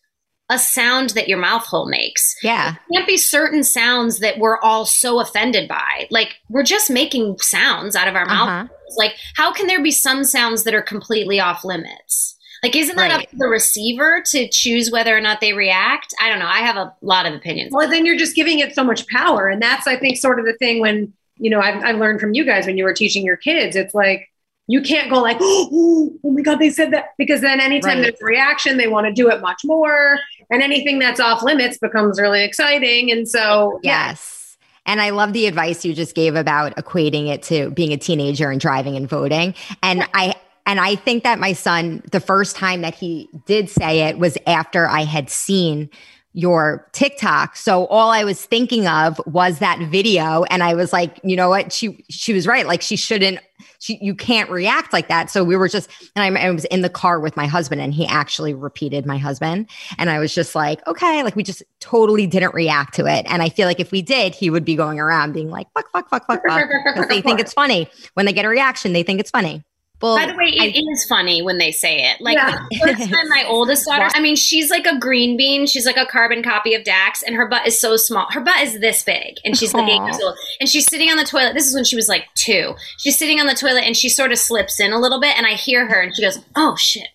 a 0.50 0.58
sound 0.58 1.10
that 1.10 1.28
your 1.28 1.38
mouth 1.38 1.64
hole 1.64 1.88
makes 1.88 2.36
Yeah. 2.42 2.74
can't 2.92 3.06
be 3.06 3.16
certain 3.16 3.64
sounds 3.64 4.18
that 4.18 4.38
we're 4.38 4.58
all 4.60 4.84
so 4.84 5.20
offended 5.20 5.66
by. 5.68 6.06
Like 6.10 6.34
we're 6.50 6.64
just 6.64 6.90
making 6.90 7.38
sounds 7.38 7.96
out 7.96 8.08
of 8.08 8.16
our 8.16 8.28
Uh-huh. 8.28 8.46
mouth. 8.46 8.70
Like 8.98 9.14
how 9.36 9.52
can 9.52 9.66
there 9.66 9.82
be 9.82 9.92
some 9.92 10.24
sounds 10.24 10.64
that 10.64 10.74
are 10.74 10.82
completely 10.82 11.40
off 11.40 11.64
limits? 11.64 12.36
Like 12.62 12.76
isn't 12.76 12.96
that 12.96 13.10
Right. 13.10 13.22
up 13.24 13.30
to 13.30 13.36
the 13.36 13.46
receiver 13.48 14.22
to 14.32 14.48
choose 14.48 14.90
whether 14.90 15.16
or 15.16 15.20
not 15.22 15.40
they 15.40 15.54
react? 15.54 16.12
I 16.20 16.28
don't 16.28 16.40
know. 16.40 16.48
I 16.50 16.58
have 16.58 16.76
a 16.76 16.92
lot 17.00 17.24
of 17.24 17.32
opinions. 17.32 17.70
Well, 17.72 17.88
then 17.88 18.04
you're 18.04 18.18
just 18.18 18.36
giving 18.36 18.58
it 18.58 18.74
so 18.74 18.84
much 18.84 19.06
power. 19.06 19.48
And 19.48 19.62
that's, 19.62 19.86
I 19.86 19.96
think, 19.96 20.18
sort 20.18 20.38
of 20.38 20.44
the 20.44 20.54
thing 20.58 20.80
when, 20.80 21.14
you 21.42 21.50
know, 21.50 21.60
I've, 21.60 21.82
I've 21.82 21.96
learned 21.98 22.20
from 22.20 22.34
you 22.34 22.44
guys 22.44 22.66
when 22.66 22.78
you 22.78 22.84
were 22.84 22.94
teaching 22.94 23.24
your 23.24 23.36
kids, 23.36 23.74
it's 23.74 23.94
like, 23.94 24.28
you 24.68 24.80
can't 24.80 25.10
go 25.10 25.20
like, 25.20 25.38
oh, 25.40 26.12
oh 26.24 26.30
my 26.30 26.40
God, 26.40 26.60
they 26.60 26.70
said 26.70 26.92
that. 26.92 27.06
Because 27.18 27.40
then 27.40 27.60
anytime 27.60 27.98
Right. 27.98 28.02
there's 28.02 28.22
a 28.22 28.24
reaction, 28.24 28.76
they 28.76 28.86
want 28.86 29.06
to 29.08 29.12
do 29.12 29.28
it 29.28 29.40
much 29.40 29.62
more. 29.64 30.18
And 30.50 30.62
anything 30.62 31.00
that's 31.00 31.18
off 31.18 31.42
limits 31.42 31.78
becomes 31.78 32.20
really 32.20 32.44
exciting. 32.44 33.10
And 33.10 33.28
so, 33.28 33.80
yeah. 33.82 34.10
Yes. 34.10 34.56
And 34.86 35.00
I 35.00 35.10
love 35.10 35.32
the 35.32 35.46
advice 35.46 35.84
you 35.84 35.94
just 35.94 36.14
gave 36.14 36.36
about 36.36 36.76
equating 36.76 37.28
it 37.28 37.42
to 37.44 37.70
being 37.70 37.92
a 37.92 37.96
teenager 37.96 38.50
and 38.50 38.60
driving 38.60 38.96
and 38.96 39.08
voting. 39.08 39.54
And 39.82 40.08
I 40.14 40.34
and 40.64 40.78
I 40.78 40.94
think 40.94 41.24
that 41.24 41.40
my 41.40 41.54
son, 41.54 42.02
the 42.12 42.20
first 42.20 42.54
time 42.54 42.82
that 42.82 42.94
he 42.94 43.28
did 43.46 43.68
say 43.68 44.00
it 44.02 44.18
was 44.18 44.38
after 44.46 44.86
I 44.86 45.02
had 45.04 45.28
seen 45.28 45.90
your 46.34 46.88
TikTok. 46.92 47.56
So 47.56 47.86
all 47.86 48.10
I 48.10 48.24
was 48.24 48.44
thinking 48.44 48.86
of 48.86 49.20
was 49.26 49.58
that 49.58 49.78
video 49.90 50.44
and 50.44 50.62
I 50.62 50.74
was 50.74 50.92
like, 50.92 51.20
you 51.22 51.36
know 51.36 51.50
what? 51.50 51.72
She 51.72 52.04
she 52.08 52.32
was 52.32 52.46
right. 52.46 52.66
Like 52.66 52.82
she 52.82 52.96
shouldn't 52.96 53.40
she, 53.78 53.98
you 54.00 54.14
can't 54.14 54.48
react 54.48 54.92
like 54.92 55.08
that. 55.08 55.30
So 55.30 55.42
we 55.42 55.56
were 55.56 55.68
just, 55.68 55.90
and 56.14 56.38
I, 56.38 56.46
I 56.46 56.50
was 56.50 56.64
in 56.66 56.82
the 56.82 56.88
car 56.88 57.18
with 57.18 57.36
my 57.36 57.46
husband, 57.46 57.80
and 57.80 57.92
he 57.92 58.06
actually 58.06 58.54
repeated 58.54 59.06
my 59.06 59.18
husband, 59.18 59.68
and 59.98 60.08
I 60.08 60.18
was 60.18 60.34
just 60.34 60.54
like, 60.54 60.86
okay, 60.86 61.22
like 61.22 61.36
we 61.36 61.42
just 61.42 61.62
totally 61.80 62.26
didn't 62.26 62.54
react 62.54 62.94
to 62.94 63.06
it. 63.06 63.26
And 63.28 63.42
I 63.42 63.48
feel 63.48 63.66
like 63.66 63.80
if 63.80 63.90
we 63.90 64.00
did, 64.00 64.34
he 64.34 64.50
would 64.50 64.64
be 64.64 64.76
going 64.76 65.00
around 65.00 65.32
being 65.32 65.50
like, 65.50 65.66
fuck, 65.74 65.90
fuck, 65.92 66.08
fuck, 66.08 66.26
fuck, 66.26 66.42
fuck, 66.46 66.68
because 66.84 67.08
they 67.08 67.20
think 67.20 67.40
it's 67.40 67.52
funny. 67.52 67.88
When 68.14 68.26
they 68.26 68.32
get 68.32 68.44
a 68.44 68.48
reaction, 68.48 68.92
they 68.92 69.02
think 69.02 69.20
it's 69.20 69.30
funny. 69.30 69.64
Well, 70.02 70.16
By 70.16 70.26
the 70.26 70.34
way, 70.34 70.46
it 70.48 70.74
is 70.76 71.06
I- 71.06 71.08
funny 71.08 71.42
when 71.42 71.58
they 71.58 71.70
say 71.70 72.10
it. 72.10 72.20
Like 72.20 72.36
Yeah. 72.36 72.58
the 72.70 72.78
first 72.78 72.98
time 73.10 73.28
my 73.28 73.44
oldest 73.46 73.86
daughter, 73.86 74.08
I 74.14 74.20
mean, 74.20 74.34
she's 74.36 74.68
like 74.70 74.84
a 74.86 74.98
green 74.98 75.36
bean. 75.36 75.66
She's 75.66 75.86
like 75.86 75.96
a 75.96 76.04
carbon 76.06 76.42
copy 76.42 76.74
of 76.74 76.84
Dax, 76.84 77.22
and 77.22 77.34
her 77.36 77.46
butt 77.48 77.66
is 77.66 77.80
so 77.80 77.96
small. 77.96 78.26
Her 78.30 78.40
butt 78.40 78.60
is 78.62 78.80
this 78.80 79.02
big, 79.02 79.36
and 79.44 79.56
she's 79.56 79.72
like 79.72 79.88
eight 79.88 80.02
years 80.02 80.20
old. 80.20 80.36
And 80.60 80.68
she's 80.68 80.86
sitting 80.86 81.10
on 81.10 81.16
the 81.16 81.24
toilet. 81.24 81.54
This 81.54 81.66
is 81.66 81.74
when 81.74 81.84
she 81.84 81.96
was 81.96 82.08
like 82.08 82.26
two. 82.34 82.74
She's 82.98 83.16
sitting 83.18 83.40
on 83.40 83.46
the 83.46 83.54
toilet, 83.54 83.84
and 83.84 83.96
she 83.96 84.08
sort 84.08 84.32
of 84.32 84.38
slips 84.38 84.80
in 84.80 84.92
a 84.92 84.98
little 84.98 85.20
bit, 85.20 85.36
and 85.38 85.46
I 85.46 85.52
hear 85.52 85.86
her, 85.86 86.00
and 86.00 86.14
she 86.14 86.22
goes, 86.22 86.38
"Oh 86.56 86.76
shit!" 86.76 87.08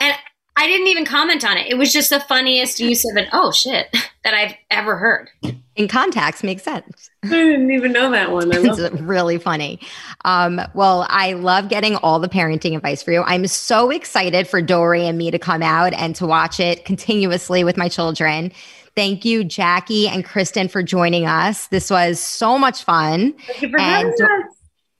and 0.00 0.14
I 0.56 0.66
didn't 0.66 0.88
even 0.88 1.04
comment 1.04 1.44
on 1.44 1.56
it. 1.56 1.66
It 1.70 1.78
was 1.78 1.92
just 1.92 2.10
the 2.10 2.20
funniest 2.20 2.80
use 2.80 3.04
of 3.10 3.16
an 3.16 3.26
"oh 3.32 3.50
shit" 3.52 3.88
that 4.24 4.34
I've 4.34 4.54
ever 4.70 4.96
heard. 4.98 5.30
in 5.76 5.88
context 5.88 6.44
makes 6.44 6.62
sense. 6.62 7.09
I 7.22 7.28
didn't 7.28 7.70
even 7.70 7.92
know 7.92 8.10
that 8.10 8.30
one. 8.30 8.50
It's 8.50 8.80
really 9.00 9.36
funny. 9.36 9.78
Um, 10.24 10.60
well, 10.72 11.06
I 11.10 11.34
love 11.34 11.68
getting 11.68 11.96
all 11.96 12.18
the 12.18 12.28
parenting 12.28 12.74
advice 12.74 13.02
for 13.02 13.12
you. 13.12 13.22
I'm 13.22 13.46
so 13.46 13.90
excited 13.90 14.48
for 14.48 14.62
Do 14.62 14.82
Re 14.82 15.06
and 15.06 15.18
Mi 15.18 15.30
to 15.30 15.38
come 15.38 15.62
out 15.62 15.92
and 15.92 16.16
to 16.16 16.26
watch 16.26 16.60
it 16.60 16.86
continuously 16.86 17.62
with 17.62 17.76
my 17.76 17.88
children. 17.88 18.52
Thank 18.96 19.24
you, 19.24 19.44
Jackie 19.44 20.08
and 20.08 20.24
Kristen, 20.24 20.68
for 20.68 20.82
joining 20.82 21.26
us. 21.26 21.66
This 21.68 21.90
was 21.90 22.18
so 22.18 22.58
much 22.58 22.84
fun. 22.84 23.34
Thank 23.34 23.62
you 23.62 23.70
for 23.70 23.80
And 23.80 24.06
having 24.06 24.12
us. 24.12 24.56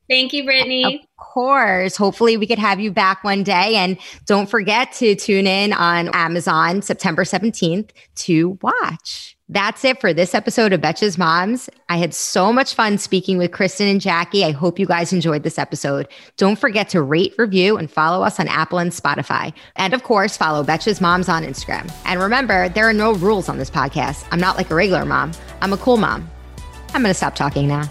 Thank 0.09 0.33
you, 0.33 0.45
Brittany. 0.45 0.85
Of 0.85 1.17
course. 1.17 1.97
Hopefully, 1.97 2.37
we 2.37 2.47
could 2.47 2.59
have 2.59 2.81
you 2.81 2.91
back 2.91 3.23
one 3.25 3.45
day. 3.45 3.77
And 3.77 3.97
don't 4.27 4.51
forget 4.51 4.93
to 4.95 5.15
tune 5.15 5.47
in 5.47 5.73
on 5.73 6.09
Amazon 6.13 6.83
September 6.83 7.23
17th 7.23 7.91
to 8.17 8.59
watch. 8.61 9.37
That's 9.53 9.85
it 9.85 10.01
for 10.01 10.15
this 10.15 10.33
episode 10.33 10.73
of 10.73 10.81
Betches 10.81 11.19
Moms. 11.19 11.69
I 11.89 11.97
had 11.97 12.15
so 12.15 12.53
much 12.53 12.73
fun 12.73 12.99
speaking 12.99 13.37
with 13.37 13.51
Kristen 13.51 13.89
and 13.89 14.01
Jackie. 14.01 14.45
I 14.45 14.53
hope 14.53 14.79
you 14.79 14.87
guys 14.87 15.13
enjoyed 15.13 15.43
this 15.43 15.59
episode. 15.59 16.07
Don't 16.37 16.57
forget 16.57 16.89
to 16.91 17.03
rate, 17.03 17.35
review, 17.37 17.77
and 17.77 17.91
follow 17.91 18.23
us 18.25 18.39
on 18.39 18.47
Apple 18.47 18.79
and 18.79 18.93
Spotify. 18.93 19.53
And 19.75 19.93
of 19.93 20.05
course, 20.05 20.37
follow 20.37 20.63
Betches 20.63 21.01
Moms 21.01 21.29
on 21.29 21.43
Instagram. 21.43 21.93
And 22.05 22.21
remember, 22.21 22.69
there 22.69 22.89
are 22.89 22.93
no 22.93 23.15
rules 23.15 23.49
on 23.49 23.59
this 23.59 23.71
podcast. 23.71 24.25
I'm 24.31 24.39
not 24.39 24.57
like 24.57 24.71
a 24.71 24.75
regular 24.77 25.05
mom, 25.05 25.33
I'm 25.61 25.73
a 25.73 25.79
cool 25.79 25.97
mom. 25.97 26.31
I'm 26.95 27.03
going 27.03 27.11
to 27.11 27.15
stop 27.15 27.35
talking 27.35 27.67
now. 27.67 27.91